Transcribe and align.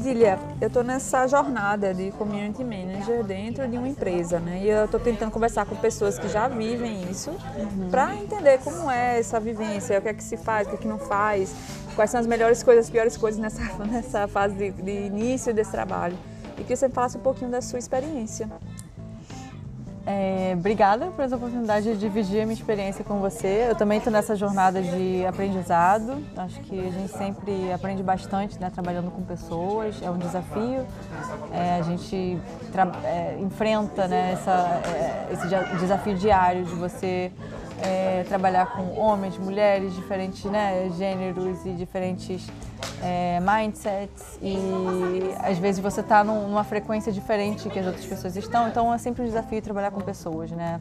Dília, 0.00 0.38
eu 0.62 0.68
estou 0.68 0.82
nessa 0.82 1.26
jornada 1.26 1.92
de 1.92 2.10
community 2.12 2.64
manager 2.64 3.22
dentro 3.22 3.68
de 3.68 3.76
uma 3.76 3.86
empresa, 3.86 4.40
né? 4.40 4.60
E 4.62 4.70
eu 4.70 4.86
estou 4.86 4.98
tentando 4.98 5.30
conversar 5.30 5.66
com 5.66 5.76
pessoas 5.76 6.18
que 6.18 6.26
já 6.26 6.48
vivem 6.48 7.02
isso, 7.10 7.30
uhum. 7.30 7.90
para 7.90 8.16
entender 8.16 8.58
como 8.60 8.90
é 8.90 9.18
essa 9.18 9.38
vivência, 9.38 9.98
o 9.98 10.02
que 10.02 10.08
é 10.08 10.14
que 10.14 10.24
se 10.24 10.38
faz, 10.38 10.66
o 10.66 10.70
que 10.70 10.76
é 10.76 10.78
que 10.78 10.88
não 10.88 10.98
faz, 10.98 11.54
quais 11.94 12.10
são 12.10 12.18
as 12.18 12.26
melhores 12.26 12.62
coisas, 12.62 12.86
as 12.86 12.90
piores 12.90 13.16
coisas 13.16 13.38
nessa, 13.38 13.62
nessa 13.84 14.26
fase 14.26 14.54
de, 14.54 14.70
de 14.70 15.06
início 15.06 15.52
desse 15.52 15.70
trabalho. 15.70 16.16
E 16.56 16.64
que 16.64 16.74
você 16.74 16.88
falasse 16.88 17.18
um 17.18 17.20
pouquinho 17.20 17.50
da 17.50 17.60
sua 17.60 17.78
experiência. 17.78 18.48
É, 20.06 20.54
obrigada 20.56 21.06
por 21.08 21.24
essa 21.24 21.36
oportunidade 21.36 21.92
de 21.92 21.98
dividir 21.98 22.40
a 22.40 22.46
minha 22.46 22.54
experiência 22.54 23.04
com 23.04 23.20
você. 23.20 23.66
Eu 23.68 23.74
também 23.74 23.98
estou 23.98 24.12
nessa 24.12 24.34
jornada 24.34 24.82
de 24.82 25.26
aprendizado. 25.26 26.22
Acho 26.36 26.60
que 26.60 26.78
a 26.78 26.90
gente 26.90 27.12
sempre 27.12 27.72
aprende 27.72 28.02
bastante 28.02 28.58
né, 28.58 28.70
trabalhando 28.70 29.10
com 29.10 29.22
pessoas. 29.22 30.00
É 30.02 30.10
um 30.10 30.18
desafio. 30.18 30.86
É, 31.52 31.78
a 31.78 31.82
gente 31.82 32.38
é, 33.04 33.36
enfrenta 33.40 34.08
né, 34.08 34.32
essa, 34.32 34.80
é, 34.86 35.28
esse 35.32 35.46
desafio 35.78 36.14
diário 36.16 36.64
de 36.64 36.74
você 36.74 37.30
é, 37.82 38.24
trabalhar 38.28 38.74
com 38.74 38.98
homens, 38.98 39.36
mulheres, 39.36 39.94
diferentes 39.94 40.44
né, 40.44 40.90
gêneros 40.96 41.64
e 41.66 41.70
diferentes 41.72 42.46
é, 43.02 43.38
mindsets 43.40 44.38
e 44.42 44.56
às 45.38 45.58
vezes 45.58 45.80
você 45.80 46.00
está 46.00 46.22
numa 46.22 46.64
frequência 46.64 47.12
diferente 47.12 47.68
que 47.68 47.78
as 47.78 47.86
outras 47.86 48.04
pessoas 48.04 48.36
estão, 48.36 48.68
então 48.68 48.92
é 48.92 48.98
sempre 48.98 49.22
um 49.22 49.26
desafio 49.26 49.60
trabalhar 49.62 49.90
com 49.90 50.00
pessoas, 50.00 50.50
né? 50.50 50.80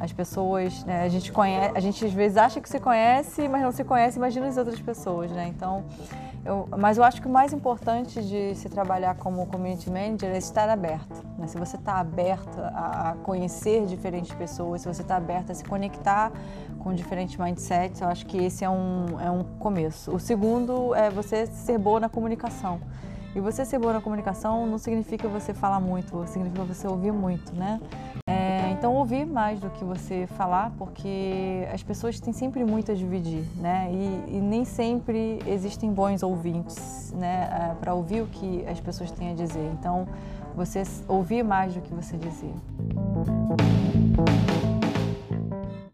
As 0.00 0.12
pessoas, 0.12 0.84
né, 0.84 1.04
a 1.04 1.08
gente 1.08 1.30
conhece, 1.30 1.76
a 1.76 1.80
gente 1.80 2.04
às 2.04 2.12
vezes 2.12 2.36
acha 2.36 2.60
que 2.60 2.68
se 2.68 2.80
conhece, 2.80 3.46
mas 3.46 3.62
não 3.62 3.70
se 3.70 3.84
conhece, 3.84 4.18
imagina 4.18 4.48
as 4.48 4.56
outras 4.56 4.80
pessoas, 4.80 5.30
né? 5.30 5.46
Então, 5.48 5.84
eu, 6.44 6.68
mas 6.76 6.98
eu 6.98 7.04
acho 7.04 7.20
que 7.20 7.28
o 7.28 7.30
mais 7.30 7.52
importante 7.52 8.20
de 8.20 8.54
se 8.56 8.68
trabalhar 8.68 9.14
como 9.14 9.46
community 9.46 9.88
manager 9.88 10.30
é 10.30 10.38
estar 10.38 10.68
aberto. 10.68 11.24
Né? 11.38 11.46
Se 11.46 11.56
você 11.56 11.76
está 11.76 12.00
aberto 12.00 12.58
a 12.58 13.16
conhecer 13.22 13.86
diferentes 13.86 14.32
pessoas, 14.34 14.82
se 14.82 14.88
você 14.88 15.02
está 15.02 15.16
aberto 15.16 15.50
a 15.50 15.54
se 15.54 15.64
conectar 15.64 16.32
com 16.80 16.92
diferentes 16.92 17.36
mindsets, 17.36 18.00
eu 18.00 18.08
acho 18.08 18.26
que 18.26 18.38
esse 18.38 18.64
é 18.64 18.70
um, 18.70 19.20
é 19.20 19.30
um 19.30 19.44
começo. 19.58 20.14
O 20.14 20.18
segundo 20.18 20.94
é 20.94 21.10
você 21.10 21.46
ser 21.46 21.78
boa 21.78 22.00
na 22.00 22.08
comunicação. 22.08 22.80
E 23.34 23.40
você 23.40 23.64
ser 23.64 23.78
boa 23.78 23.94
na 23.94 24.00
comunicação 24.00 24.66
não 24.66 24.78
significa 24.78 25.28
você 25.28 25.54
falar 25.54 25.80
muito, 25.80 26.26
significa 26.26 26.64
você 26.64 26.86
ouvir 26.86 27.12
muito, 27.12 27.54
né? 27.54 27.80
Então 28.82 28.96
ouvir 28.96 29.24
mais 29.24 29.60
do 29.60 29.70
que 29.70 29.84
você 29.84 30.26
falar, 30.36 30.72
porque 30.76 31.68
as 31.72 31.84
pessoas 31.84 32.18
têm 32.18 32.32
sempre 32.32 32.64
muito 32.64 32.90
a 32.90 32.94
dividir, 32.96 33.44
né? 33.54 33.88
E, 33.92 34.38
e 34.38 34.40
nem 34.40 34.64
sempre 34.64 35.38
existem 35.46 35.92
bons 35.92 36.20
ouvintes, 36.20 37.14
né? 37.16 37.48
É, 37.52 37.74
Para 37.76 37.94
ouvir 37.94 38.22
o 38.22 38.26
que 38.26 38.66
as 38.66 38.80
pessoas 38.80 39.12
têm 39.12 39.30
a 39.30 39.34
dizer. 39.34 39.70
Então 39.78 40.08
você 40.56 40.82
ouvir 41.06 41.44
mais 41.44 41.72
do 41.72 41.80
que 41.80 41.94
você 41.94 42.16
dizer. 42.16 42.52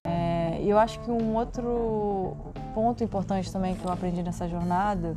É, 0.03 0.59
eu 0.65 0.79
acho 0.79 0.99
que 1.01 1.11
um 1.11 1.37
outro 1.37 2.39
ponto 2.75 3.05
importante 3.05 3.53
também 3.53 3.75
que 3.75 3.85
eu 3.85 3.93
aprendi 3.93 4.23
nessa 4.23 4.49
jornada 4.49 5.15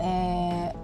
é 0.00 0.74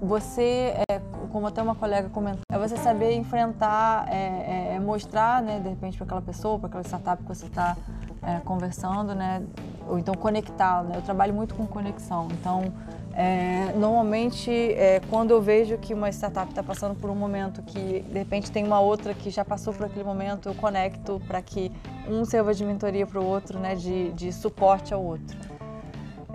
você, 0.00 0.74
é, 0.88 1.00
como 1.34 1.48
até 1.48 1.60
uma 1.60 1.74
colega 1.74 2.08
comentou, 2.10 2.42
é 2.48 2.56
você 2.56 2.76
saber 2.76 3.12
enfrentar, 3.14 4.06
é, 4.08 4.70
é, 4.72 4.74
é 4.76 4.78
mostrar, 4.78 5.42
né, 5.42 5.58
de 5.58 5.68
repente, 5.68 5.96
para 5.96 6.04
aquela 6.04 6.22
pessoa, 6.22 6.60
para 6.60 6.68
aquela 6.68 6.84
startup 6.84 7.20
que 7.24 7.28
você 7.28 7.46
está 7.46 7.76
é, 8.22 8.38
conversando, 8.44 9.16
né, 9.16 9.42
ou 9.88 9.98
então 9.98 10.14
conectar. 10.14 10.84
Né? 10.84 10.96
Eu 10.96 11.02
trabalho 11.02 11.34
muito 11.34 11.56
com 11.56 11.66
conexão, 11.66 12.28
então 12.30 12.72
é, 13.12 13.72
normalmente, 13.76 14.48
é, 14.48 15.00
quando 15.10 15.32
eu 15.32 15.42
vejo 15.42 15.76
que 15.76 15.92
uma 15.92 16.08
startup 16.10 16.50
está 16.50 16.62
passando 16.62 16.94
por 16.94 17.10
um 17.10 17.16
momento 17.16 17.62
que 17.62 18.02
de 18.02 18.18
repente 18.20 18.52
tem 18.52 18.64
uma 18.64 18.78
outra 18.78 19.12
que 19.12 19.28
já 19.28 19.44
passou 19.44 19.74
por 19.74 19.86
aquele 19.86 20.04
momento, 20.04 20.48
eu 20.48 20.54
conecto 20.54 21.20
para 21.26 21.42
que 21.42 21.72
um 22.08 22.24
sirva 22.24 22.54
de 22.54 22.64
mentoria 22.64 23.08
para 23.08 23.20
o 23.20 23.26
outro, 23.26 23.58
né, 23.58 23.74
de, 23.74 24.12
de 24.12 24.32
suporte 24.32 24.94
ao 24.94 25.02
outro. 25.02 25.53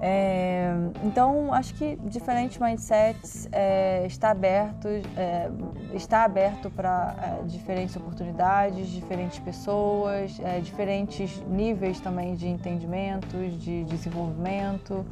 É, 0.01 0.71
então, 1.03 1.53
acho 1.53 1.73
que 1.73 1.97
diferentes 1.97 2.57
mindsets 2.57 3.49
é, 3.51 4.05
está 4.05 4.31
aberto, 4.31 4.87
é, 4.87 5.49
está 5.93 6.23
aberto 6.23 6.69
para 6.69 7.15
é, 7.21 7.43
diferentes 7.45 7.95
oportunidades, 7.97 8.87
diferentes 8.87 9.39
pessoas, 9.39 10.39
é, 10.39 10.61
diferentes 10.61 11.41
níveis 11.47 11.99
também 11.99 12.33
de 12.35 12.47
entendimentos, 12.47 13.61
de 13.61 13.83
desenvolvimento. 13.83 15.05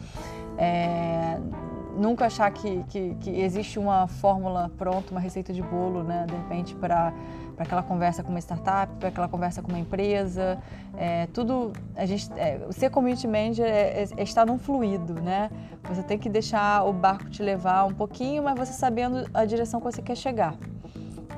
Nunca 1.97 2.27
achar 2.27 2.51
que, 2.51 2.83
que, 2.89 3.15
que, 3.15 3.29
existe 3.41 3.79
uma 3.79 4.07
fórmula 4.07 4.71
pronta, 4.77 5.11
uma 5.11 5.19
receita 5.19 5.51
de 5.51 5.61
bolo, 5.63 6.03
né, 6.03 6.25
de 6.27 6.35
repente 6.35 6.75
para 6.75 7.11
para 7.57 7.65
aquela 7.65 7.81
conversa 7.81 8.23
com 8.23 8.29
uma 8.29 8.39
startup, 8.39 8.93
para 8.99 9.09
aquela 9.09 9.27
conversa 9.27 9.63
com 9.63 9.69
uma 9.69 9.79
empresa. 9.79 10.59
É, 10.95 11.25
tudo, 11.33 11.73
a 11.95 12.05
gente, 12.05 12.31
é, 12.37 12.67
ser 12.69 12.91
community 12.91 13.27
manager 13.27 13.65
é, 13.65 14.03
é, 14.03 14.07
é, 14.15 14.23
estar 14.23 14.45
num 14.45 14.59
fluido, 14.59 15.15
né? 15.15 15.49
Você 15.89 16.03
tem 16.03 16.19
que 16.19 16.29
deixar 16.29 16.83
o 16.87 16.93
barco 16.93 17.31
te 17.31 17.41
levar 17.41 17.85
um 17.85 17.95
pouquinho, 17.95 18.43
mas 18.43 18.59
você 18.59 18.73
sabendo 18.73 19.27
a 19.33 19.43
direção 19.43 19.79
que 19.79 19.87
você 19.87 20.03
quer 20.03 20.15
chegar. 20.15 20.53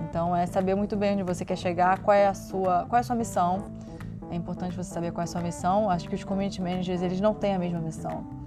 Então, 0.10 0.36
é 0.36 0.46
saber 0.46 0.76
muito 0.76 0.98
bem 0.98 1.14
onde 1.14 1.24
você 1.24 1.46
quer 1.46 1.56
chegar, 1.56 2.00
qual 2.00 2.16
é 2.16 2.28
a 2.28 2.34
sua, 2.34 2.86
qual 2.90 2.98
é 2.98 3.00
a 3.00 3.04
sua 3.04 3.16
missão. 3.16 3.72
É 4.30 4.36
importante 4.36 4.76
você 4.76 4.92
saber 4.92 5.12
qual 5.12 5.22
é 5.22 5.24
a 5.24 5.28
sua 5.28 5.42
missão. 5.42 5.90
Acho 5.90 6.10
que 6.10 6.16
os 6.16 6.24
community 6.26 6.62
managers, 6.62 7.02
eles 7.02 7.22
não 7.22 7.34
têm 7.34 7.56
a 7.56 7.60
mesma 7.60 7.80
missão. 7.80 8.39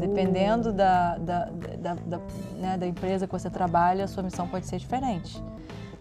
Dependendo 0.00 0.72
da, 0.72 1.16
da, 1.18 1.44
da, 1.46 1.94
da, 1.94 2.20
né, 2.56 2.76
da 2.76 2.86
empresa 2.86 3.26
que 3.26 3.32
você 3.32 3.48
trabalha, 3.48 4.04
a 4.04 4.08
sua 4.08 4.22
missão 4.22 4.46
pode 4.46 4.66
ser 4.66 4.78
diferente. 4.78 5.42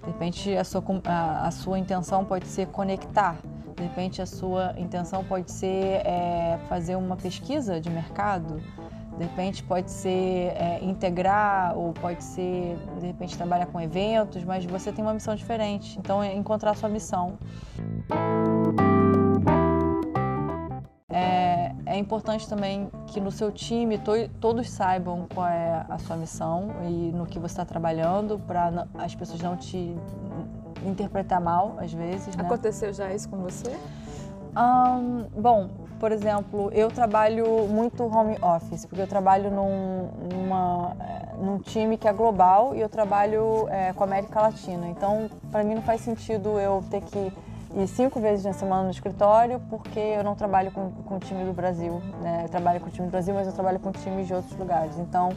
De 0.01 0.07
repente, 0.07 0.55
a 0.55 0.63
sua, 0.63 0.83
a, 1.05 1.47
a 1.47 1.51
sua 1.51 1.79
intenção 1.79 2.25
pode 2.25 2.47
ser 2.47 2.67
conectar. 2.67 3.37
De 3.75 3.83
repente, 3.83 4.21
a 4.21 4.25
sua 4.25 4.73
intenção 4.77 5.23
pode 5.23 5.51
ser 5.51 6.01
é, 6.05 6.59
fazer 6.67 6.95
uma 6.95 7.15
pesquisa 7.15 7.79
de 7.79 7.89
mercado. 7.89 8.61
De 9.17 9.23
repente, 9.23 9.63
pode 9.63 9.91
ser 9.91 10.53
é, 10.55 10.79
integrar 10.81 11.77
ou 11.77 11.93
pode 11.93 12.23
ser, 12.23 12.77
de 12.99 13.07
repente, 13.07 13.35
trabalhar 13.35 13.65
com 13.67 13.79
eventos, 13.81 14.43
mas 14.43 14.65
você 14.65 14.91
tem 14.91 15.03
uma 15.03 15.13
missão 15.13 15.35
diferente. 15.35 15.97
Então, 15.99 16.23
é 16.23 16.33
encontrar 16.35 16.71
a 16.71 16.75
sua 16.75 16.89
missão. 16.89 17.37
É 21.97 21.99
importante 21.99 22.47
também 22.47 22.91
que 23.07 23.19
no 23.19 23.31
seu 23.31 23.51
time 23.51 23.97
to 23.97 24.11
todos 24.39 24.69
saibam 24.69 25.25
qual 25.33 25.47
é 25.47 25.83
a 25.89 25.97
sua 25.97 26.15
missão 26.15 26.69
e 26.83 27.11
no 27.11 27.25
que 27.25 27.39
você 27.39 27.53
está 27.53 27.65
trabalhando, 27.65 28.37
para 28.37 28.85
as 28.99 29.15
pessoas 29.15 29.41
não 29.41 29.57
te 29.57 29.97
interpretar 30.85 31.41
mal, 31.41 31.75
às 31.79 31.91
vezes. 31.91 32.35
Né? 32.35 32.43
Aconteceu 32.43 32.93
já 32.93 33.11
isso 33.11 33.27
com 33.27 33.37
você? 33.37 33.75
Um, 34.55 35.25
bom, 35.41 35.71
por 35.99 36.11
exemplo, 36.11 36.69
eu 36.71 36.91
trabalho 36.91 37.67
muito 37.67 38.03
home 38.03 38.37
office, 38.43 38.85
porque 38.85 39.01
eu 39.01 39.07
trabalho 39.07 39.49
num, 39.49 40.09
numa, 40.31 40.95
num 41.41 41.57
time 41.57 41.97
que 41.97 42.07
é 42.07 42.13
global 42.13 42.75
e 42.75 42.79
eu 42.79 42.89
trabalho 42.89 43.67
é, 43.69 43.91
com 43.93 44.03
a 44.03 44.05
América 44.05 44.39
Latina. 44.39 44.87
Então, 44.87 45.31
para 45.51 45.63
mim 45.63 45.73
não 45.73 45.81
faz 45.81 46.01
sentido 46.01 46.59
eu 46.59 46.83
ter 46.91 47.01
que 47.01 47.33
e 47.75 47.87
cinco 47.87 48.19
vezes 48.19 48.45
na 48.45 48.53
semana 48.53 48.83
no 48.83 48.91
escritório, 48.91 49.59
porque 49.69 49.99
eu 49.99 50.23
não 50.23 50.35
trabalho 50.35 50.71
com, 50.71 50.91
com 50.91 51.15
o 51.15 51.19
time 51.19 51.43
do 51.43 51.53
Brasil. 51.53 52.01
Né? 52.21 52.41
Eu 52.45 52.49
trabalho 52.49 52.79
com 52.79 52.87
o 52.87 52.89
time 52.89 53.07
do 53.07 53.11
Brasil, 53.11 53.33
mas 53.33 53.47
eu 53.47 53.53
trabalho 53.53 53.79
com 53.79 53.91
times 53.91 54.27
de 54.27 54.33
outros 54.33 54.57
lugares. 54.57 54.97
Então, 54.97 55.29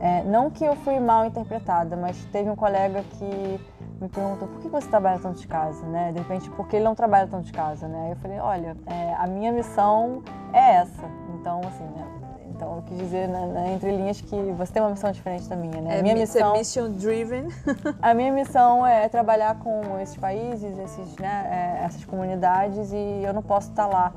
é, 0.00 0.22
não 0.24 0.50
que 0.50 0.64
eu 0.64 0.74
fui 0.76 0.98
mal 0.98 1.24
interpretada, 1.24 1.96
mas 1.96 2.24
teve 2.26 2.50
um 2.50 2.56
colega 2.56 3.02
que 3.18 3.60
me 4.00 4.08
perguntou 4.08 4.48
por 4.48 4.60
que 4.60 4.68
você 4.68 4.88
trabalha 4.88 5.18
tanto 5.18 5.38
de 5.38 5.46
casa, 5.46 5.86
né? 5.86 6.10
De 6.12 6.18
repente, 6.18 6.50
por 6.50 6.66
que 6.66 6.76
ele 6.76 6.84
não 6.84 6.94
trabalha 6.94 7.28
tanto 7.28 7.44
de 7.44 7.52
casa, 7.52 7.86
né? 7.86 8.08
Eu 8.10 8.16
falei, 8.16 8.38
olha, 8.40 8.76
é, 8.86 9.14
a 9.14 9.26
minha 9.26 9.52
missão 9.52 10.22
é 10.52 10.76
essa. 10.76 11.04
Então, 11.34 11.60
assim, 11.60 11.84
né? 11.84 12.31
Então, 12.62 12.76
eu 12.76 12.82
quis 12.82 12.98
dizer 12.98 13.28
né, 13.28 13.46
né, 13.46 13.74
entre 13.74 13.90
linhas 13.90 14.20
que 14.20 14.36
você 14.56 14.72
tem 14.72 14.80
uma 14.82 14.92
missão 14.92 15.10
diferente 15.10 15.48
da 15.48 15.56
minha, 15.56 15.80
né? 15.80 15.98
É, 15.98 16.02
minha 16.02 16.14
missão, 16.14 16.52
mission 16.52 16.92
driven. 16.92 17.48
a 18.00 18.14
minha 18.14 18.32
missão 18.32 18.86
é 18.86 19.08
trabalhar 19.08 19.58
com 19.58 19.98
esses 19.98 20.16
países, 20.16 20.78
esses, 20.78 21.16
né, 21.16 21.80
é, 21.80 21.84
essas 21.84 22.04
comunidades 22.04 22.92
e 22.92 23.22
eu 23.24 23.34
não 23.34 23.42
posso 23.42 23.70
estar 23.70 23.88
lá, 23.88 24.12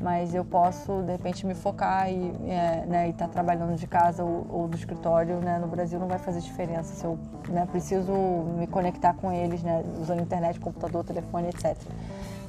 mas 0.00 0.32
eu 0.32 0.44
posso 0.44 1.02
de 1.02 1.10
repente 1.10 1.44
me 1.44 1.54
focar 1.54 2.08
e 2.08 2.32
é, 2.46 2.84
né, 2.86 3.08
estar 3.08 3.26
trabalhando 3.26 3.74
de 3.74 3.86
casa 3.88 4.22
ou, 4.22 4.46
ou 4.48 4.68
do 4.68 4.76
escritório, 4.76 5.40
né? 5.40 5.58
No 5.58 5.66
Brasil 5.66 5.98
não 5.98 6.06
vai 6.06 6.20
fazer 6.20 6.40
diferença 6.40 6.94
se 6.94 7.04
eu 7.04 7.18
né, 7.48 7.66
preciso 7.68 8.12
me 8.12 8.68
conectar 8.68 9.14
com 9.14 9.32
eles, 9.32 9.60
né? 9.60 9.82
Usando 10.00 10.22
internet, 10.22 10.60
computador, 10.60 11.02
telefone, 11.02 11.48
etc. 11.48 11.76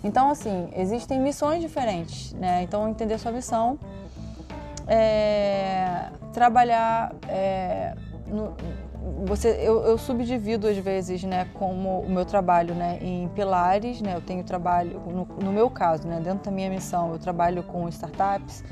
Então, 0.04 0.30
assim, 0.30 0.70
existem 0.76 1.20
missões 1.20 1.60
diferentes, 1.60 2.34
né? 2.34 2.62
Então, 2.62 2.88
entender 2.88 3.18
sua 3.18 3.32
missão 3.32 3.80
é, 4.90 6.10
trabalhar 6.34 7.14
é, 7.28 7.96
no, 8.28 8.56
você, 9.26 9.50
eu, 9.62 9.84
eu, 9.84 9.98
subdivido 9.98 10.68
às 10.68 10.78
vezes, 10.78 11.24
né, 11.24 11.48
como 11.54 12.02
o 12.02 12.10
meu 12.10 12.26
trabalho, 12.26 12.74
né, 12.74 12.98
em 13.02 13.28
pilares, 13.30 14.02
né, 14.02 14.16
eu 14.16 14.22
tenho 14.22 14.44
trabalho, 14.44 15.00
no, 15.08 15.26
no, 15.26 15.52
meu 15.54 15.70
caso, 15.70 16.08
né, 16.08 16.20
dentro 16.20 16.46
da 16.46 16.52
minha 16.52 16.70
missão, 16.70 17.12
eu 17.12 17.20
trabalho 17.20 17.64
com 17.64 17.88
startups, 17.90 18.64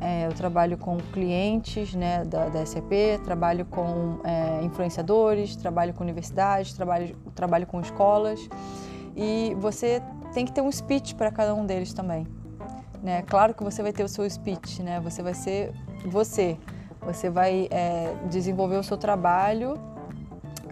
é, 0.00 0.26
eu 0.26 0.32
trabalho 0.32 0.78
com 0.78 0.96
clientes 0.96 1.94
né, 1.94 2.24
da, 2.24 2.48
da 2.48 2.64
SAP, 2.64 3.20
trabalho 3.24 3.66
com 3.66 4.20
é, 4.24 4.62
influenciadores, 4.64 5.54
trabalho 5.56 5.92
com 5.92 6.02
universidades, 6.02 6.72
trabalho, 6.72 7.14
trabalho 7.34 7.66
com 7.66 7.80
escolas. 7.80 8.40
E 9.14 9.54
você 9.58 10.02
tem 10.32 10.46
que 10.46 10.52
ter 10.52 10.62
um 10.62 10.72
speech 10.72 11.14
para 11.14 11.30
cada 11.30 11.54
um 11.54 11.66
deles 11.66 11.92
também. 11.92 12.26
Né? 13.02 13.22
Claro 13.22 13.54
que 13.54 13.64
você 13.64 13.82
vai 13.82 13.92
ter 13.92 14.04
o 14.04 14.08
seu 14.08 14.28
speech, 14.28 14.82
né? 14.82 15.00
você 15.00 15.22
vai 15.22 15.34
ser 15.34 15.72
você. 16.04 16.58
Você 17.02 17.30
vai 17.30 17.66
é, 17.70 18.14
desenvolver 18.28 18.76
o 18.76 18.82
seu 18.82 18.98
trabalho 18.98 19.80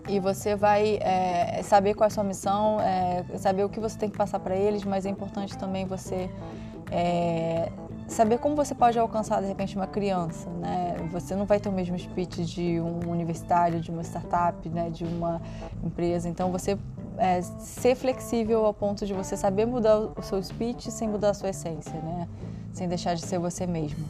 e 0.08 0.20
você 0.20 0.54
vai 0.54 0.98
é, 1.00 1.62
saber 1.62 1.94
qual 1.94 2.04
é 2.04 2.08
a 2.08 2.10
sua 2.10 2.24
missão, 2.24 2.78
é, 2.80 3.24
saber 3.38 3.64
o 3.64 3.68
que 3.68 3.80
você 3.80 3.98
tem 3.98 4.10
que 4.10 4.16
passar 4.16 4.38
para 4.38 4.54
eles, 4.54 4.84
mas 4.84 5.06
é 5.06 5.10
importante 5.10 5.56
também 5.56 5.86
você 5.86 6.30
é, 6.90 7.70
saber 8.06 8.38
como 8.38 8.56
você 8.56 8.74
pode 8.74 8.98
alcançar 8.98 9.40
de 9.42 9.48
repente 9.48 9.76
uma 9.76 9.86
criança, 9.86 10.48
né? 10.50 10.96
Você 11.12 11.36
não 11.36 11.44
vai 11.44 11.60
ter 11.60 11.68
o 11.68 11.72
mesmo 11.72 11.98
speech 11.98 12.44
de 12.44 12.80
um 12.80 13.10
universitário, 13.10 13.80
de 13.80 13.90
uma 13.90 14.02
startup, 14.02 14.66
né? 14.70 14.88
De 14.88 15.04
uma 15.04 15.40
empresa. 15.84 16.28
Então 16.28 16.50
você 16.50 16.78
é, 17.18 17.42
ser 17.42 17.94
flexível 17.94 18.64
ao 18.64 18.72
ponto 18.72 19.04
de 19.04 19.12
você 19.12 19.36
saber 19.36 19.66
mudar 19.66 19.98
o 19.98 20.22
seu 20.22 20.42
speech 20.42 20.90
sem 20.90 21.08
mudar 21.08 21.30
a 21.30 21.34
sua 21.34 21.50
essência, 21.50 22.00
né? 22.00 22.28
Sem 22.72 22.88
deixar 22.88 23.14
de 23.14 23.22
ser 23.22 23.38
você 23.38 23.66
mesmo. 23.66 24.04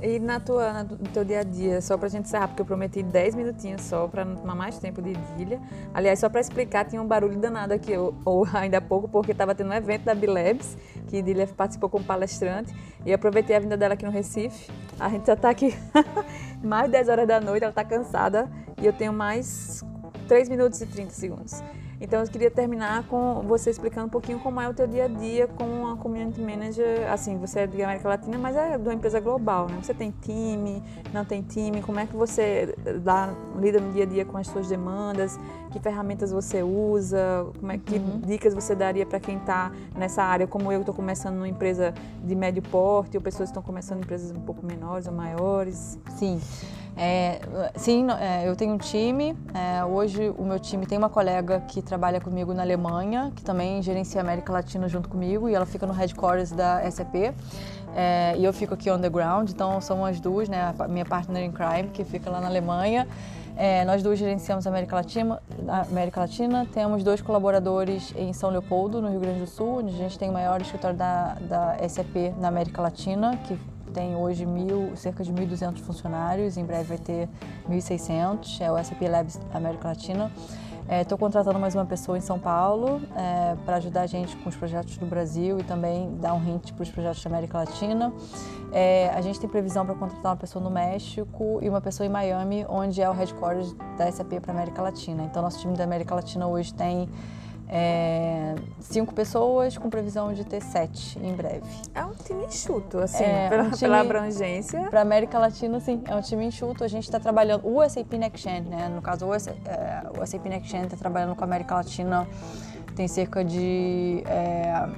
E 0.00 0.20
na 0.20 0.38
tua, 0.38 0.84
no 0.84 1.08
teu 1.12 1.24
dia 1.24 1.40
a 1.40 1.42
dia, 1.42 1.80
só 1.80 1.98
pra 1.98 2.08
gente 2.08 2.26
encerrar, 2.26 2.48
porque 2.48 2.62
eu 2.62 2.66
prometi 2.66 3.02
10 3.02 3.34
minutinhos 3.34 3.82
só 3.82 4.06
para 4.06 4.24
não 4.24 4.36
tomar 4.36 4.54
mais 4.54 4.78
tempo 4.78 5.02
de 5.02 5.10
idília. 5.10 5.60
Aliás, 5.92 6.20
só 6.20 6.28
para 6.28 6.40
explicar, 6.40 6.84
tinha 6.84 7.02
um 7.02 7.06
barulho 7.06 7.36
danado 7.36 7.74
aqui, 7.74 7.96
ou, 7.96 8.14
ou 8.24 8.46
ainda 8.54 8.78
há 8.78 8.80
pouco, 8.80 9.08
porque 9.08 9.32
estava 9.32 9.54
tendo 9.54 9.70
um 9.70 9.74
evento 9.74 10.04
da 10.04 10.14
Bilebs, 10.14 10.76
que 11.08 11.16
Idília 11.16 11.46
participou 11.48 11.88
como 11.88 12.04
palestrante, 12.04 12.72
e 13.04 13.12
aproveitei 13.12 13.56
a 13.56 13.58
vinda 13.58 13.76
dela 13.76 13.94
aqui 13.94 14.04
no 14.04 14.12
Recife. 14.12 14.70
A 15.00 15.08
gente 15.08 15.26
já 15.26 15.34
está 15.34 15.50
aqui 15.50 15.74
mais 16.62 16.86
de 16.86 16.92
10 16.92 17.08
horas 17.08 17.26
da 17.26 17.40
noite, 17.40 17.64
ela 17.64 17.70
está 17.70 17.84
cansada, 17.84 18.48
e 18.80 18.86
eu 18.86 18.92
tenho 18.92 19.12
mais 19.12 19.84
3 20.28 20.48
minutos 20.48 20.80
e 20.80 20.86
30 20.86 21.10
segundos. 21.10 21.60
Então 22.00 22.20
eu 22.20 22.28
queria 22.28 22.50
terminar 22.50 23.04
com 23.08 23.42
você 23.46 23.70
explicando 23.70 24.06
um 24.06 24.10
pouquinho 24.10 24.38
como 24.38 24.60
é 24.60 24.68
o 24.68 24.74
teu 24.74 24.86
dia 24.86 25.06
a 25.06 25.08
dia 25.08 25.48
como 25.48 25.72
uma 25.72 25.96
community 25.96 26.40
manager, 26.40 27.10
assim, 27.10 27.36
você 27.36 27.60
é 27.60 27.66
de 27.66 27.82
América 27.82 28.08
Latina, 28.08 28.38
mas 28.38 28.56
é 28.56 28.78
de 28.78 28.84
uma 28.84 28.94
empresa 28.94 29.18
global, 29.18 29.66
né? 29.68 29.78
Você 29.82 29.92
tem 29.92 30.14
time, 30.22 30.82
não 31.12 31.24
tem 31.24 31.42
time, 31.42 31.82
como 31.82 31.98
é 31.98 32.06
que 32.06 32.14
você 32.14 32.74
dá, 33.02 33.34
lida 33.58 33.80
no 33.80 33.92
dia 33.92 34.04
a 34.04 34.06
dia 34.06 34.24
com 34.24 34.36
as 34.36 34.46
suas 34.46 34.68
demandas, 34.68 35.38
que 35.72 35.80
ferramentas 35.80 36.30
você 36.30 36.62
usa, 36.62 37.46
como 37.58 37.72
é 37.72 37.78
que 37.78 37.96
uhum. 37.96 38.20
dicas 38.20 38.54
você 38.54 38.74
daria 38.74 39.04
para 39.04 39.18
quem 39.18 39.36
está 39.36 39.72
nessa 39.96 40.22
área, 40.22 40.46
como 40.46 40.70
eu 40.70 40.80
estou 40.80 40.94
começando 40.94 41.34
numa 41.34 41.48
empresa 41.48 41.92
de 42.22 42.34
médio 42.34 42.62
porte, 42.62 43.16
ou 43.16 43.22
pessoas 43.22 43.48
que 43.48 43.52
estão 43.52 43.62
começando 43.62 43.98
em 43.98 44.02
empresas 44.02 44.30
um 44.30 44.40
pouco 44.40 44.64
menores 44.64 45.08
ou 45.08 45.12
maiores? 45.12 45.98
Sim. 46.16 46.40
É, 47.00 47.40
sim, 47.76 48.06
é, 48.10 48.48
eu 48.48 48.56
tenho 48.56 48.74
um 48.74 48.78
time. 48.78 49.36
É, 49.54 49.84
hoje 49.84 50.34
o 50.36 50.42
meu 50.42 50.58
time 50.58 50.84
tem 50.84 50.98
uma 50.98 51.08
colega 51.08 51.60
que 51.60 51.80
trabalha 51.80 52.20
comigo 52.20 52.52
na 52.52 52.62
Alemanha, 52.62 53.30
que 53.36 53.42
também 53.42 53.80
gerencia 53.80 54.20
a 54.20 54.24
América 54.24 54.52
Latina 54.52 54.88
junto 54.88 55.08
comigo, 55.08 55.48
e 55.48 55.54
ela 55.54 55.64
fica 55.64 55.86
no 55.86 55.92
headquarters 55.92 56.50
da 56.50 56.90
SAP. 56.90 57.32
É, 57.94 58.34
e 58.36 58.44
eu 58.44 58.52
fico 58.52 58.74
aqui 58.74 58.90
on 58.90 58.98
the 58.98 59.08
ground, 59.08 59.48
então 59.48 59.80
somos 59.80 60.08
as 60.08 60.20
duas, 60.20 60.48
né, 60.48 60.74
a 60.76 60.88
minha 60.88 61.04
partner 61.04 61.44
in 61.44 61.52
crime, 61.52 61.88
que 61.88 62.04
fica 62.04 62.28
lá 62.30 62.40
na 62.40 62.48
Alemanha. 62.48 63.06
É, 63.56 63.84
nós 63.84 64.02
duas 64.02 64.18
gerenciamos 64.18 64.66
a 64.66 64.70
América 64.70 64.96
Latina, 64.96 65.40
América 65.88 66.20
Latina. 66.20 66.66
Temos 66.72 67.04
dois 67.04 67.20
colaboradores 67.20 68.12
em 68.16 68.32
São 68.32 68.50
Leopoldo, 68.50 69.00
no 69.00 69.08
Rio 69.08 69.20
Grande 69.20 69.40
do 69.40 69.46
Sul, 69.46 69.78
onde 69.78 69.94
a 69.94 69.98
gente 69.98 70.18
tem 70.18 70.30
o 70.30 70.32
maior 70.32 70.60
escritório 70.60 70.96
da, 70.96 71.36
da 71.40 71.88
SAP 71.88 72.34
na 72.40 72.48
América 72.48 72.82
Latina, 72.82 73.36
que 73.46 73.58
tem 73.88 74.16
hoje 74.16 74.46
mil, 74.46 74.96
cerca 74.96 75.24
de 75.24 75.32
1.200 75.32 75.78
funcionários, 75.80 76.56
em 76.56 76.64
breve 76.64 76.84
vai 76.84 76.98
ter 76.98 77.28
1.600, 77.68 78.60
é 78.60 78.70
o 78.70 78.82
SAP 78.82 79.02
Labs 79.02 79.40
América 79.52 79.88
Latina. 79.88 80.30
Estou 80.90 81.16
é, 81.16 81.18
contratando 81.18 81.58
mais 81.58 81.74
uma 81.74 81.84
pessoa 81.84 82.16
em 82.16 82.20
São 82.22 82.38
Paulo 82.38 83.02
é, 83.14 83.54
para 83.66 83.76
ajudar 83.76 84.02
a 84.02 84.06
gente 84.06 84.34
com 84.38 84.48
os 84.48 84.56
projetos 84.56 84.96
do 84.96 85.04
Brasil 85.04 85.60
e 85.60 85.62
também 85.62 86.16
dar 86.16 86.32
um 86.32 86.42
hint 86.42 86.72
para 86.72 86.82
os 86.82 86.90
projetos 86.90 87.22
da 87.22 87.28
América 87.28 87.58
Latina. 87.58 88.10
É, 88.72 89.10
a 89.10 89.20
gente 89.20 89.38
tem 89.38 89.50
previsão 89.50 89.84
para 89.84 89.94
contratar 89.94 90.32
uma 90.32 90.38
pessoa 90.38 90.64
no 90.64 90.70
México 90.70 91.58
e 91.60 91.68
uma 91.68 91.82
pessoa 91.82 92.06
em 92.06 92.10
Miami, 92.10 92.64
onde 92.70 93.02
é 93.02 93.10
o 93.10 93.12
headquarters 93.12 93.76
da 93.98 94.10
SAP 94.10 94.40
para 94.40 94.50
América 94.50 94.80
Latina. 94.80 95.24
Então, 95.24 95.42
nosso 95.42 95.60
time 95.60 95.76
da 95.76 95.84
América 95.84 96.14
Latina 96.14 96.46
hoje 96.46 96.72
tem 96.72 97.06
é, 97.68 98.54
cinco 98.80 99.14
pessoas 99.14 99.76
com 99.76 99.90
previsão 99.90 100.32
de 100.32 100.44
ter 100.44 100.62
sete 100.62 101.18
em 101.18 101.34
breve. 101.34 101.66
É 101.94 102.04
um 102.04 102.14
time 102.14 102.44
enxuto, 102.46 102.98
assim, 102.98 103.24
é, 103.24 103.48
pela, 103.48 103.62
um 103.64 103.70
time, 103.70 103.80
pela 103.80 104.00
abrangência. 104.00 104.88
Para 104.88 105.02
América 105.02 105.38
Latina, 105.38 105.78
sim, 105.80 106.02
é 106.06 106.14
um 106.14 106.20
time 106.22 106.46
enxuto. 106.46 106.82
A 106.82 106.88
gente 106.88 107.04
está 107.04 107.20
trabalhando, 107.20 107.66
o 107.66 107.86
SAP 107.88 108.12
NextGen, 108.14 108.62
né? 108.62 108.88
No 108.88 109.02
caso, 109.02 109.26
o, 109.26 109.34
é, 109.34 109.38
o 110.18 110.26
SAP 110.26 110.46
NextGen 110.46 110.84
está 110.84 110.96
trabalhando 110.96 111.34
com 111.36 111.44
a 111.44 111.46
América 111.46 111.74
Latina 111.74 112.26
tem 112.98 113.06
cerca 113.06 113.44
de 113.44 114.24
é, 114.26 114.88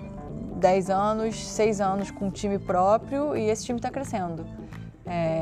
10 0.57 0.89
anos, 0.89 1.37
6 1.49 1.83
anos 1.83 2.11
com 2.11 2.29
um 2.29 2.31
time 2.31 2.59
próprio 2.59 3.37
e 3.37 3.51
esse 3.51 3.67
time 3.67 3.79
está 3.79 3.91
crescendo. 3.91 4.47
É, 5.05 5.40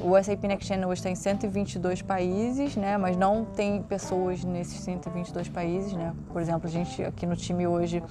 o 0.00 0.22
SAP 0.22 0.44
Next 0.44 0.66
Gen 0.66 0.84
hoje 0.84 1.00
está 1.00 1.10
em 1.10 1.14
122 1.14 2.02
países, 2.02 2.76
né, 2.76 2.96
mas 2.96 3.16
não 3.16 3.44
tem 3.44 3.82
pessoas 3.82 4.44
nesses 4.44 4.80
122 4.80 5.48
países. 5.48 5.92
Né? 5.92 6.14
Por 6.32 6.40
exemplo, 6.40 6.66
a 6.66 6.70
gente 6.70 7.02
aqui 7.02 7.26
no 7.26 7.36
time 7.36 7.66
hoje, 7.66 8.02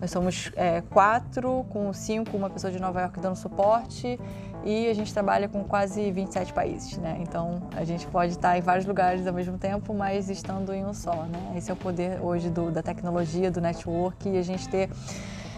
nós 0.00 0.10
somos 0.10 0.50
é, 0.56 0.80
quatro, 0.82 1.64
com 1.70 1.92
cinco, 1.92 2.36
uma 2.36 2.50
pessoa 2.50 2.72
de 2.72 2.80
Nova 2.80 3.00
York 3.00 3.20
dando 3.20 3.36
suporte 3.36 4.18
e 4.64 4.88
a 4.88 4.94
gente 4.94 5.12
trabalha 5.12 5.48
com 5.48 5.64
quase 5.64 6.10
27 6.10 6.52
países. 6.52 6.98
Né? 6.98 7.18
Então, 7.20 7.62
a 7.76 7.84
gente 7.84 8.06
pode 8.06 8.32
estar 8.32 8.58
em 8.58 8.60
vários 8.60 8.86
lugares 8.86 9.26
ao 9.26 9.32
mesmo 9.32 9.58
tempo, 9.58 9.94
mas 9.94 10.28
estando 10.28 10.72
em 10.72 10.84
um 10.84 10.92
só. 10.92 11.24
Né? 11.24 11.54
Esse 11.56 11.70
é 11.70 11.74
o 11.74 11.76
poder 11.76 12.20
hoje 12.20 12.50
do, 12.50 12.70
da 12.70 12.82
tecnologia, 12.82 13.50
do 13.50 13.60
network 13.60 14.28
e 14.28 14.38
a 14.38 14.42
gente 14.42 14.68
ter... 14.68 14.90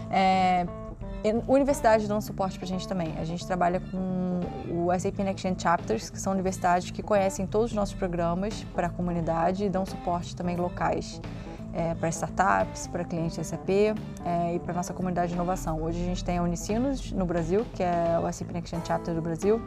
É, 0.09 0.65
Universidades 1.47 2.07
dão 2.07 2.19
suporte 2.19 2.57
para 2.57 2.65
a 2.65 2.67
gente 2.67 2.87
também. 2.87 3.13
A 3.19 3.23
gente 3.23 3.45
trabalha 3.45 3.79
com 3.79 4.39
o 4.69 4.99
SAP 4.99 5.19
Next 5.19 5.47
Gen 5.47 5.55
Chapters, 5.57 6.09
que 6.09 6.19
são 6.19 6.33
universidades 6.33 6.89
que 6.89 7.03
conhecem 7.03 7.45
todos 7.45 7.71
os 7.71 7.75
nossos 7.75 7.93
programas 7.93 8.65
para 8.73 8.87
a 8.87 8.89
comunidade 8.89 9.65
e 9.65 9.69
dão 9.69 9.85
suporte 9.85 10.35
também 10.35 10.55
locais 10.55 11.21
é, 11.73 11.93
para 11.95 12.09
startups, 12.09 12.87
para 12.87 13.03
clientes 13.03 13.45
SAP 13.45 13.69
é, 13.69 14.55
e 14.55 14.59
para 14.59 14.73
nossa 14.73 14.93
comunidade 14.93 15.29
de 15.29 15.35
inovação. 15.35 15.81
Hoje 15.81 16.01
a 16.01 16.05
gente 16.05 16.23
tem 16.23 16.37
a 16.37 16.43
Unicinos 16.43 17.11
no 17.11 17.25
Brasil, 17.25 17.65
que 17.75 17.83
é 17.83 18.19
o 18.19 18.31
SAP 18.31 18.51
Next 18.51 18.75
Gen 18.75 18.83
Chapter 18.85 19.13
do 19.13 19.21
Brasil. 19.21 19.61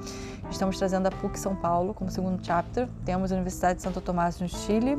Estamos 0.50 0.78
trazendo 0.78 1.06
a 1.06 1.10
PUC 1.10 1.38
São 1.38 1.54
Paulo 1.54 1.94
como 1.94 2.10
segundo 2.10 2.44
chapter. 2.44 2.88
Temos 3.04 3.30
a 3.32 3.34
Universidade 3.34 3.76
de 3.76 3.82
Santo 3.82 4.00
Tomás 4.00 4.40
no 4.40 4.48
Chile, 4.48 4.98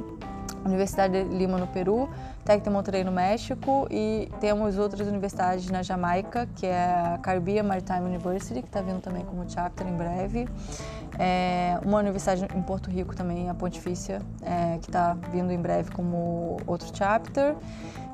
Universidade 0.65 1.23
de 1.23 1.35
Lima 1.35 1.57
no 1.57 1.67
Peru, 1.67 2.09
Tec 2.43 2.63
de 2.63 2.69
Monterrey 2.69 3.03
no 3.03 3.11
México 3.11 3.87
e 3.89 4.29
temos 4.39 4.77
outras 4.77 5.07
universidades 5.07 5.69
na 5.69 5.83
Jamaica, 5.83 6.47
que 6.55 6.65
é 6.65 7.13
a 7.15 7.19
Caribbean 7.21 7.63
Maritime 7.63 8.01
University, 8.01 8.61
que 8.61 8.67
está 8.67 8.81
vindo 8.81 9.01
também 9.01 9.23
como 9.25 9.49
chapter 9.49 9.87
em 9.87 9.95
breve. 9.95 10.47
É, 11.17 11.79
uma 11.83 11.99
universidade 11.99 12.45
em 12.55 12.61
Porto 12.61 12.89
Rico 12.89 13.15
também, 13.15 13.49
a 13.49 13.53
Pontifícia, 13.53 14.21
é, 14.41 14.77
que 14.79 14.89
está 14.89 15.15
vindo 15.31 15.51
em 15.51 15.59
breve 15.59 15.91
como 15.91 16.57
outro 16.67 16.89
chapter. 16.93 17.55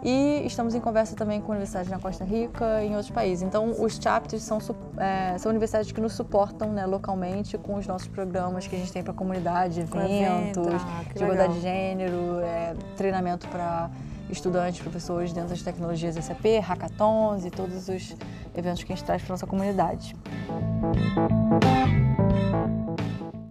E 0.04 0.44
estamos 0.48 0.74
em 0.74 0.80
conversa 0.80 1.16
também 1.16 1.40
com 1.42 1.52
universidades 1.52 1.90
na 1.90 2.00
Costa 2.00 2.26
Rica 2.26 2.82
e 2.82 2.88
em 2.88 2.96
outros 2.96 3.12
países. 3.12 3.44
Então, 3.44 3.70
os 3.80 3.98
chapters 3.98 4.42
são, 4.42 4.58
é, 4.98 5.38
são 5.38 5.52
universidades 5.52 5.92
que 5.92 6.02
nos 6.02 6.14
suportam 6.14 6.72
né, 6.72 6.88
localmente 6.88 7.56
com 7.58 7.76
os 7.76 7.86
nossos 7.86 8.08
programas 8.08 8.66
que 8.66 8.76
a 8.76 8.80
gente 8.80 8.92
tem 8.92 9.04
para 9.04 9.12
a 9.12 9.16
comunidade, 9.16 9.80
eventos, 9.80 10.68
ah, 10.74 11.04
de 11.14 11.24
igualdade 11.24 11.54
de 11.54 11.62
gênero, 11.62 12.41
é, 12.42 12.76
treinamento 12.96 13.48
para 13.48 13.90
estudantes, 14.30 14.82
professores 14.82 15.34
dentro 15.34 15.50
das 15.50 15.62
tecnologias 15.62 16.16
SAP, 16.16 16.60
hackathons 16.64 17.46
e 17.46 17.52
todos 17.52 17.88
os 17.90 18.16
eventos 18.56 18.84
que 18.84 18.94
a 18.94 18.96
gente 18.96 19.06
traz 19.06 19.22
para 19.22 19.34
nossa 19.34 19.48
comunidade. 19.48 20.16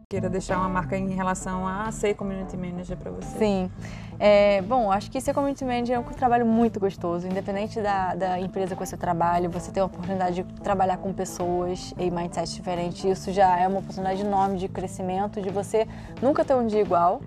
Queira 0.09 0.29
deixar 0.29 0.59
uma 0.59 0.69
marca 0.69 0.97
em 0.99 1.11
relação 1.11 1.69
a 1.69 1.93
ser 1.93 2.15
community 2.15 2.57
manager 2.57 2.97
para 2.97 3.13
você? 3.13 3.39
Sim. 3.39 3.71
É, 4.19 4.61
bom, 4.63 4.91
acho 4.91 5.09
que 5.09 5.21
ser 5.21 5.33
community 5.33 5.65
manager 5.65 5.97
é 5.97 5.99
um 6.01 6.03
trabalho 6.03 6.45
muito 6.45 6.81
gostoso. 6.81 7.29
Independente 7.29 7.81
da, 7.81 8.17
da 8.17 8.41
empresa 8.41 8.75
que 8.75 8.85
você 8.85 8.97
trabalha, 8.97 9.49
você 9.49 9.71
tem 9.71 9.81
a 9.81 9.87
oportunidade 9.87 10.43
de 10.43 10.61
trabalhar 10.63 10.97
com 10.97 11.13
pessoas 11.13 11.95
e 11.97 12.11
mindset 12.11 12.53
diferente. 12.53 13.09
Isso 13.09 13.33
já 13.33 13.57
é 13.57 13.69
uma 13.69 13.79
oportunidade 13.79 14.21
enorme 14.23 14.59
de 14.59 14.67
crescimento, 14.67 15.41
de 15.41 15.49
você 15.49 15.87
nunca 16.21 16.45
ter 16.45 16.55
um 16.55 16.67
dia 16.67 16.81
igual. 16.81 17.23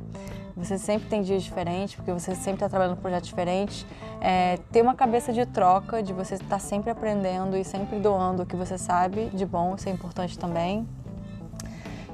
Você 0.56 0.78
sempre 0.78 1.10
tem 1.10 1.22
dias 1.22 1.44
diferentes, 1.44 1.96
porque 1.96 2.12
você 2.12 2.36
sempre 2.36 2.54
está 2.54 2.70
trabalhando 2.70 2.96
com 2.96 3.02
projetos 3.02 3.28
diferentes. 3.28 3.86
É, 4.22 4.58
ter 4.72 4.82
uma 4.82 4.94
cabeça 4.94 5.34
de 5.34 5.46
troca, 5.46 6.04
de 6.04 6.14
você 6.14 6.36
estar 6.36 6.48
tá 6.48 6.60
sempre 6.60 6.92
aprendendo 6.92 7.58
e 7.58 7.64
sempre 7.64 8.00
doando 8.00 8.44
o 8.44 8.46
que 8.46 8.56
você 8.56 8.78
sabe 8.78 9.26
de 9.34 9.46
bom, 9.46 9.76
isso 9.76 9.90
é 9.90 9.92
importante 9.92 10.38
também. 10.38 10.88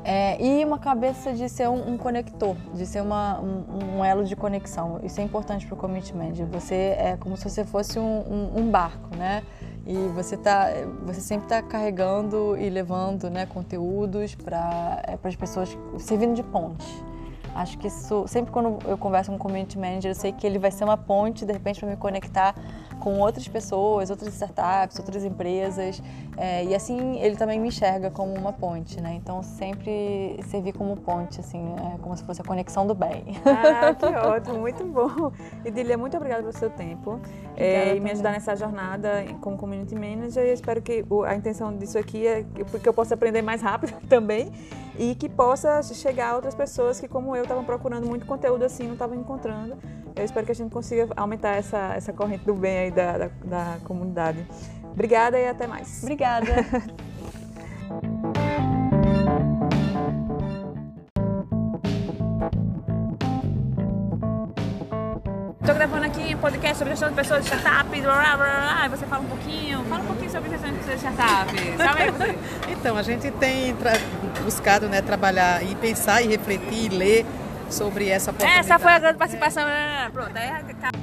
É, 0.03 0.41
e 0.41 0.63
uma 0.63 0.79
cabeça 0.79 1.33
de 1.33 1.49
ser 1.49 1.67
um, 1.67 1.93
um 1.93 1.97
conector, 1.97 2.55
de 2.73 2.85
ser 2.85 3.01
uma, 3.01 3.39
um, 3.41 3.97
um, 3.97 4.05
elo 4.05 4.23
de 4.23 4.35
conexão. 4.35 4.99
Isso 5.03 5.19
é 5.19 5.23
importante 5.23 5.67
para 5.67 5.75
o 5.75 5.77
commitment. 5.77 6.33
Você 6.51 6.95
é 6.97 7.17
como 7.19 7.35
se 7.35 7.49
você 7.49 7.65
fosse 7.65 7.99
um, 7.99 8.51
um 8.55 8.71
barco, 8.71 9.15
né? 9.15 9.43
E 9.85 9.95
você 10.15 10.37
tá, 10.37 10.67
você 11.03 11.19
sempre 11.19 11.45
está 11.45 11.61
carregando 11.61 12.55
e 12.57 12.69
levando, 12.69 13.29
né, 13.29 13.45
conteúdos 13.45 14.35
para 14.35 15.01
é, 15.05 15.27
as 15.27 15.35
pessoas, 15.35 15.77
servindo 15.97 16.33
de 16.33 16.43
ponte. 16.43 16.85
Acho 17.59 17.77
que 17.77 17.87
isso, 17.87 18.25
sempre 18.25 18.51
quando 18.51 18.79
eu 18.87 18.97
converso 18.97 19.29
com 19.29 19.35
um 19.35 19.39
community 19.39 19.77
manager, 19.77 20.11
eu 20.11 20.15
sei 20.15 20.31
que 20.31 20.47
ele 20.47 20.57
vai 20.57 20.71
ser 20.71 20.85
uma 20.85 20.95
ponte, 20.95 21.45
de 21.45 21.51
repente, 21.51 21.81
para 21.81 21.89
me 21.89 21.97
conectar 21.97 22.55
com 22.99 23.19
outras 23.19 23.47
pessoas, 23.47 24.09
outras 24.09 24.33
startups, 24.33 24.97
outras 24.97 25.25
empresas. 25.25 26.01
É, 26.37 26.63
e 26.63 26.73
assim 26.73 27.19
ele 27.19 27.35
também 27.35 27.59
me 27.59 27.67
enxerga 27.67 28.09
como 28.09 28.33
uma 28.33 28.53
ponte, 28.53 29.01
né? 29.01 29.13
Então 29.13 29.43
sempre 29.43 30.39
servir 30.47 30.71
como 30.71 30.95
ponte, 30.95 31.41
assim, 31.41 31.75
é 31.93 31.97
como 31.97 32.15
se 32.15 32.23
fosse 32.23 32.41
a 32.41 32.45
conexão 32.45 32.87
do 32.87 32.95
bem. 32.95 33.25
Ah, 33.45 33.93
que 33.95 34.05
ótimo, 34.05 34.59
muito 34.59 34.85
bom. 34.85 35.31
Edilia, 35.65 35.97
muito 35.97 36.15
obrigada 36.15 36.41
pelo 36.41 36.53
seu 36.53 36.69
tempo 36.69 37.19
é, 37.57 37.93
e 37.93 37.99
me 37.99 38.11
ajudar 38.11 38.31
nessa 38.31 38.55
jornada 38.55 39.25
como 39.41 39.57
community 39.57 39.95
manager. 39.95 40.45
E 40.45 40.53
espero 40.53 40.81
que 40.81 41.03
a 41.25 41.35
intenção 41.35 41.75
disso 41.75 41.97
aqui 41.97 42.25
é 42.25 42.45
que 42.81 42.87
eu 42.87 42.93
possa 42.93 43.15
aprender 43.15 43.41
mais 43.41 43.61
rápido 43.61 43.99
também 44.07 44.49
e 44.99 45.15
que 45.15 45.29
possa 45.29 45.81
chegar 45.81 46.31
a 46.31 46.35
outras 46.35 46.53
pessoas 46.53 46.99
que, 46.99 47.07
como 47.07 47.33
eu, 47.33 47.45
estavam 47.49 47.63
procurando 47.63 48.05
muito 48.05 48.25
conteúdo 48.25 48.63
assim, 48.63 48.83
não 48.83 48.93
estavam 48.93 49.17
encontrando. 49.17 49.75
Eu 50.15 50.23
espero 50.23 50.45
que 50.45 50.51
a 50.51 50.55
gente 50.55 50.71
consiga 50.71 51.07
aumentar 51.15 51.55
essa, 51.55 51.93
essa 51.95 52.13
corrente 52.13 52.45
do 52.45 52.53
bem 52.53 52.77
aí 52.77 52.91
da, 52.91 53.17
da, 53.17 53.27
da 53.43 53.77
comunidade. 53.83 54.45
Obrigada 54.91 55.39
e 55.39 55.47
até 55.47 55.65
mais. 55.65 56.03
Obrigada. 56.03 56.47
Estou 65.69 65.77
gravando 65.77 66.05
aqui 66.07 66.33
um 66.33 66.39
podcast 66.39 66.79
sobre 66.79 66.93
gestão 66.93 67.09
de 67.09 67.15
pessoas 67.15 67.45
de 67.45 67.51
startup, 67.51 68.01
blá, 68.01 68.15
blá, 68.15 68.37
blá, 68.37 68.85
e 68.87 68.89
você 68.89 69.05
fala 69.05 69.21
um 69.21 69.27
pouquinho, 69.27 69.83
fala 69.83 70.01
um 70.01 70.07
pouquinho 70.07 70.31
sobre 70.31 70.49
gestão 70.49 70.71
de 70.71 70.77
pessoas 70.79 70.99
de 70.99 71.05
startup. 71.05 71.77
Sabe 71.77 72.01
aí 72.01 72.09
você? 72.09 72.37
então, 72.73 72.97
a 72.97 73.03
gente 73.03 73.29
tem 73.29 73.75
buscado 74.43 74.89
né, 74.89 75.03
trabalhar 75.03 75.63
e 75.63 75.75
pensar 75.75 76.23
e 76.23 76.27
refletir 76.27 76.85
e 76.85 76.89
ler 76.89 77.25
sobre 77.69 78.09
essa 78.09 78.31
oportunidade. 78.31 78.65
Essa 78.65 78.79
foi 78.79 78.91
a 78.91 78.97
grande 78.97 79.19
participação. 79.19 79.67
É. 79.67 80.09
Pronto, 80.11 80.35
aí 80.35 80.98